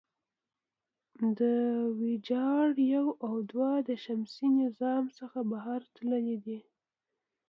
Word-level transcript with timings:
د 1.37 1.39
وویجر 1.91 2.67
یو 2.93 3.07
او 3.25 3.33
دوه 3.51 3.71
د 3.87 3.89
شمسي 4.03 4.47
نظام 4.61 5.03
څخه 5.17 5.39
بهر 5.51 5.81
تللي 5.95 6.37
دي. 6.45 6.59